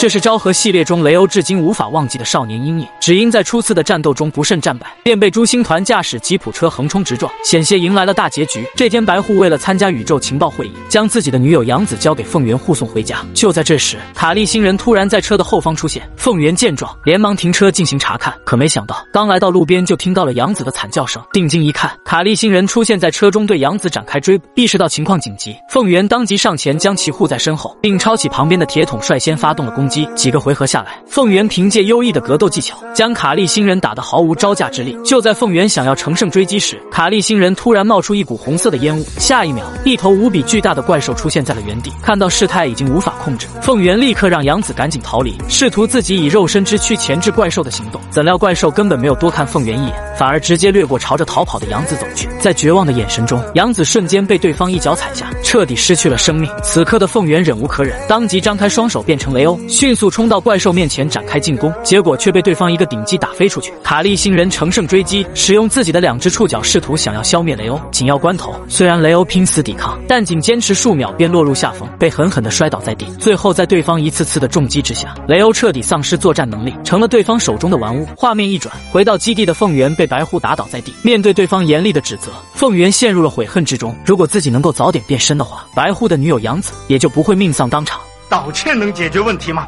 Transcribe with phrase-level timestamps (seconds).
[0.00, 2.88] 这是昭和系列中雷欧至今无法忘记的少年阴影。
[2.98, 8.66] 只因在初次的战斗中不慎战败，便被朱星团驾驶吉普车横冲直撞，险些迎来了大结局。
[8.74, 13.22] 这天，白户为了参加宇宙情报会议，将自己的女友杨子交给凤元护送回家。
[13.34, 16.02] 就在这时，卡利星人突然在车的后方出现。
[16.16, 18.32] 凤元见状，连忙停车进行查看。
[18.42, 21.22] 可没想到，刚来到路边，就听到了杨子的惨叫声。
[21.30, 24.48] 定睛一看，卡利星人出现在车中，对杨子展开追捕。
[24.54, 29.89] 意识到情况紧急，凤元当即上前将其护在身后，并抄起旁边的铁桶，率先发动了攻击。
[29.90, 34.96] 几个回合下来，凤元凭借优异的格斗技巧，将卡利星人打得毫无招架之力。
[35.04, 41.92] 就在凤元想要乘胜追击时，卡利星人突然冒出一股红色的烟雾，下一秒，一头无比巨大的怪兽出现在了原地。
[42.02, 48.00] 看到事态已经无法控制，凤元立刻让杨子赶紧逃离，试图自己以肉身之躯钳制怪兽的行动。
[48.10, 52.28] 怎料怪兽根本没有多看凤元一眼，反而直接掠过朝着逃跑的杨子走去。
[52.40, 56.50] 在绝望的眼神中，杨子瞬间被对方一脚踩下，彻底失去了生命。
[56.62, 63.72] 此刻的凤元忍无可忍，当即张开双手变成雷欧，迅速冲到怪兽面前展开进攻，结果却被对方一个顶击打飞出去。
[63.82, 67.78] 卡利星人乘胜追击，使用自己的两只触角试图想要消灭雷欧。
[67.90, 73.06] 紧要关头，虽然雷欧拼死抵抗，但仅坚持数秒便落入下风，被狠狠地摔倒在地。
[73.18, 78.06] 最后在对方一次次的重击之下，雷欧彻底丧失作战能力，成了对方手中的玩物。
[78.16, 83.94] 画面一转，回到基地的凤元被白狐打倒在地，面对对方严厉的指责，凤元陷入了悔恨之中。
[84.04, 88.00] 如果自己能够早点变身的话，白狐的女友杨子也就不会命丧当场。
[88.28, 89.66] 道歉能解决问题吗？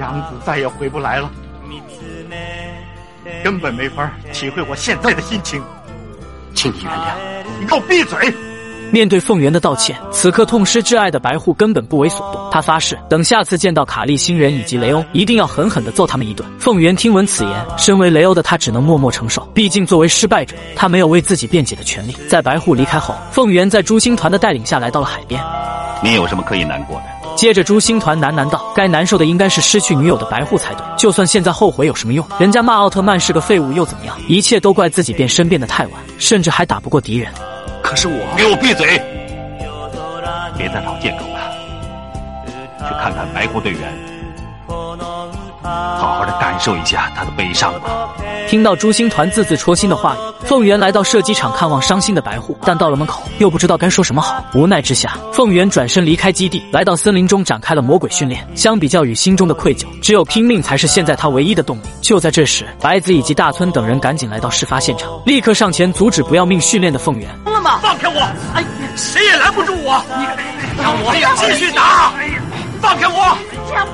[0.00, 1.30] 杨子再也回不来了，
[3.44, 5.62] 根本没法体会我现在的心情，
[6.54, 7.12] 请你原谅。
[7.60, 8.34] 你给我闭嘴！
[8.90, 12.40] 面对凤元的道歉，此刻痛失挚爱的白户根本不为所动。
[12.50, 16.48] 他发誓，等下次见到卡利星人以及雷欧，一定要狠狠地揍他们一顿。
[16.58, 19.42] 凤元听闻此言，身为雷欧的他只能默默承受。
[19.54, 22.16] 毕竟作为失败者，他没有为自己辩解的权利。
[22.28, 25.42] 在白户离开后，凤元在朱星团的带领下来到了海边。
[26.02, 27.04] 你有什么可以难过的？
[27.36, 30.84] 接着，朱星团喃喃道：“该难受的应该是失去女友的白户才对。
[30.96, 32.26] 就算现在后悔有什么用？
[32.40, 34.16] 人家骂奥特曼是个废物又怎么样？
[34.28, 37.30] 一切都怪自己变身变得太晚，甚至还打不过敌人。”
[37.88, 39.00] 可是我，给我闭嘴！
[40.58, 41.40] 别再找借口了，
[42.86, 43.80] 去看看白狐队员，
[45.62, 48.10] 好好的感受一下他的悲伤吧。
[48.46, 54.44] 听到朱星团字字戳心的话语，凤元来到射击场看望伤心的白狐，但到了门口又不知道该说什么好。
[54.52, 58.46] 无奈之下，凤元转身离开基地，来到森林中展开了魔鬼训练。
[58.54, 61.82] 相比较于心中的愧疚，只有拼命才是现在他唯一的动力。
[62.02, 67.26] 就在这时，白子以及大村等人赶紧来到事发现场，立刻上前阻止不要命训练的凤元。
[67.82, 68.20] 放开我！
[68.54, 68.64] 哎，
[68.96, 70.02] 谁也拦不住我！
[71.12, 72.12] 你让我继续打！
[72.80, 73.36] 放开我！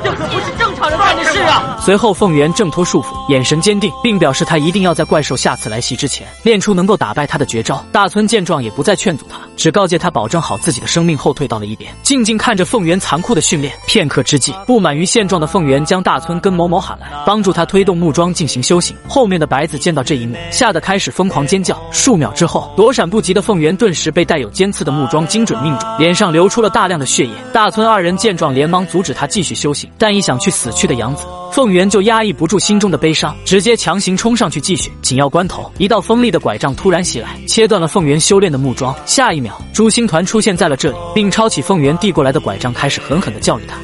[0.03, 1.77] 这可不是正常人干的事啊！
[1.81, 7.85] 随后，凤元挣脱束缚，眼神坚定，并表示他一定要在怪兽下次来袭之前练出能够打败他的绝招。
[7.93, 13.75] 大村见状也不再劝阻他，只告诫他保证好自己的生命，后退到了一边，静静看着凤元残酷的训练。
[13.87, 18.97] 片刻之际，不满于现状的凤元将大村跟某某喊来，帮助他推动木桩进行修行。
[19.09, 21.81] 后面的白子见到这一幕，吓得开始疯狂尖叫。
[21.91, 27.33] 数秒之后，躲闪不及的凤元顿时被带有尖刺的木桩精准命中，脸上流出了大量的血液。
[27.53, 34.93] 大村二人见状，连忙阻止他继续修但一想去死去的杨子，凤元就压抑不住心中的悲伤，直接强行冲上去继续。
[35.03, 38.95] 紧要关头，一道锋利的拐杖突然袭来，切断了凤元修炼的木桩。
[39.07, 43.77] 下一秒，朱星团出现在了这里，并抄起凤元递过来的拐杖，开始狠狠地教育他。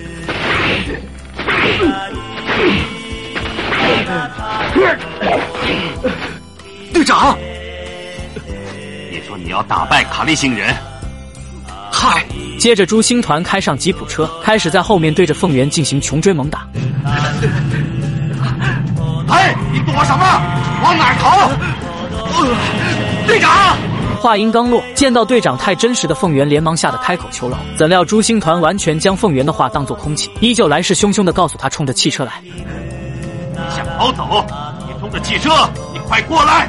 [6.92, 7.36] 队长，
[9.10, 10.74] 你说你要打败卡利星人，
[12.02, 12.24] 嗨！
[12.58, 16.66] 接着，朱星团开上吉普车，开始在后面对着凤元进行穷追猛打。
[19.28, 20.24] 哎，你躲什么？
[20.82, 21.50] 往哪儿逃？
[23.26, 23.76] 队长！
[24.18, 27.58] 话音刚落，见到队长太真实的凤元，连忙吓得开口求饶。
[27.76, 32.32] 怎料朱星团完全将凤元的话当作空气，依旧来势汹汹的告诉他冲着汽车来。
[33.76, 34.46] 想逃走？
[34.86, 35.50] 你冲着汽车，
[35.92, 36.66] 你快过来！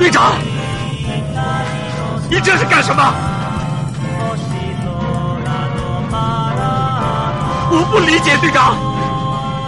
[0.00, 0.32] 队长，
[2.30, 3.14] 你这是干什么？
[7.70, 8.78] 我不理解，队长，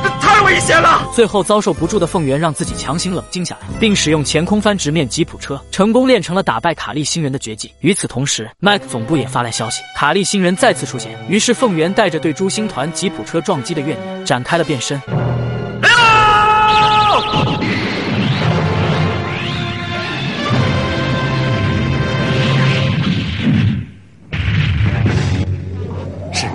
[0.03, 1.07] 这太危险了。
[1.15, 7.71] 最后遭受不住的凤元让自己强行冷静下来，并使用前空翻直面吉普车，成功练成了打败卡利星人的绝技。
[7.81, 11.15] 与此同时，麦克总部也发来消息，卡利星人再次出现。
[11.29, 14.99] 于是凤元带着对朱星团吉普车撞击的怨念，展开了变身。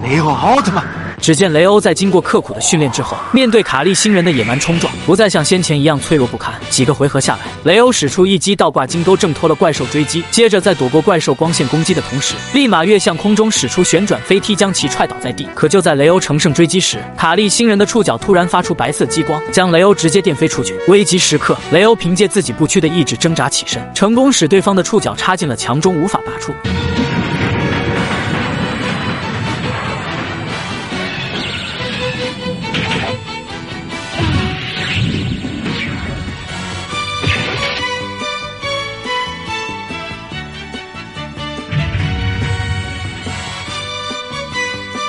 [0.09, 0.85] 雷欧奥特曼。
[1.19, 6.53] 只见雷欧在经过刻苦的训练之后，面对卡利星人的野蛮冲撞，不再像先前一样脆弱不堪。
[6.69, 15.45] 几个回合下来，雷欧使出一击倒挂金钩，挣脱了怪兽追击，接着在躲过怪兽光线攻击的同时，立马跃向空中，使出旋转飞踢，将其踹倒在地。
[15.53, 20.73] 可就在雷欧乘胜追击时，卡利星人的触角突然发出白色激光，将雷欧直接电飞出去。
[20.87, 26.53] 危急时刻，雷欧凭借自己不屈的意志挣扎起身，成功使对方的触角插进了墙中，无法拔出。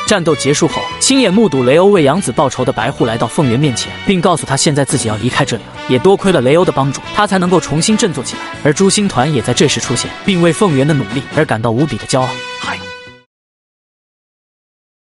[0.08, 5.68] 战斗结束后，亲眼目睹雷欧为养子报仇的白户来到凤元面前，并告诉他现在自己要离开这里了。
[5.86, 8.40] 也多亏了雷欧的帮助，他才能够重新振作起来。
[8.64, 12.28] 而朱星团也在这时出现，并为凤元的努力而感到无比的骄傲。
[12.58, 12.87] 嗨。